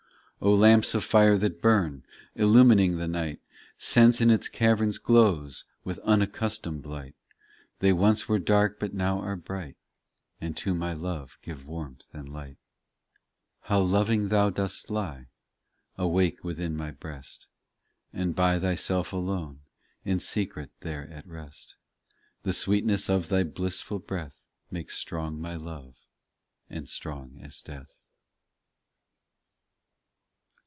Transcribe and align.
O 0.43 0.51
lamps 0.55 0.95
of 0.95 1.03
fire 1.03 1.37
that 1.37 1.61
burn, 1.61 2.03
Illumining 2.33 2.97
the 2.97 3.07
night, 3.07 3.39
Sense 3.77 4.19
in 4.19 4.31
its 4.31 4.49
caverns 4.49 4.97
glows 4.97 5.65
With 5.83 5.99
unaccustomed 5.99 6.83
light. 6.87 7.13
They 7.77 7.93
once 7.93 8.27
were 8.27 8.39
dark 8.39 8.79
but 8.79 8.91
now 8.91 9.19
are 9.21 9.35
bright, 9.35 9.77
And 10.41 10.57
to 10.57 10.73
my 10.73 10.93
Love 10.93 11.37
give 11.43 11.67
warmth 11.67 12.07
and 12.11 12.27
light. 12.27 12.57
How 13.65 13.81
loving 13.81 14.29
Thou 14.29 14.49
dost 14.49 14.89
lie 14.89 15.27
Awake 15.95 16.43
within 16.43 16.75
my 16.75 16.89
breast, 16.89 17.45
And 18.11 18.35
by 18.35 18.57
Thyself 18.57 19.13
alone, 19.13 19.59
In 20.05 20.19
secret 20.19 20.71
there 20.79 21.07
at 21.11 21.27
rest. 21.27 21.75
The 22.41 22.53
sweetness 22.53 23.11
of 23.11 23.29
Thy 23.29 23.43
blissful 23.43 23.99
breath 23.99 24.41
Makes 24.71 24.97
strong 24.97 25.39
my 25.39 25.55
love; 25.55 25.97
and 26.67 26.89
strong 26.89 27.37
as 27.43 27.61
death. 27.61 27.89